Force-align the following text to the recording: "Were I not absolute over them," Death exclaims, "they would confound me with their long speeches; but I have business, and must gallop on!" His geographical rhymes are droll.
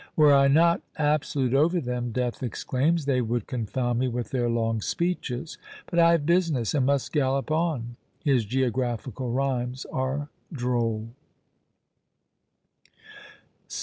"Were 0.15 0.33
I 0.33 0.47
not 0.47 0.81
absolute 0.97 1.53
over 1.53 1.79
them," 1.79 2.11
Death 2.11 2.41
exclaims, 2.41 3.05
"they 3.05 3.21
would 3.21 3.45
confound 3.45 3.99
me 3.99 4.07
with 4.07 4.31
their 4.31 4.49
long 4.49 4.81
speeches; 4.81 5.59
but 5.85 5.99
I 5.99 6.13
have 6.13 6.25
business, 6.25 6.73
and 6.73 6.87
must 6.87 7.13
gallop 7.13 7.51
on!" 7.51 7.97
His 8.23 8.43
geographical 8.43 9.29
rhymes 9.31 9.85
are 9.93 10.29
droll. 10.51 11.09